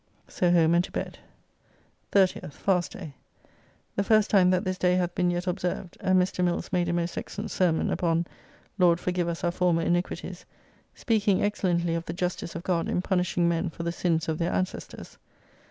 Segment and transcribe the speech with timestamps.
[0.27, 1.19] So home and to bed.
[2.11, 3.13] 30th (Fast day).
[3.95, 6.43] The first time that this day hath been yet observed: and Mr.
[6.43, 8.25] Mills made a most excellent sermon, upon
[8.79, 10.43] "Lord forgive us our former iniquities;"
[10.95, 14.51] speaking excellently of the justice of God in punishing men for the sins of their
[14.53, 15.19] ancestors.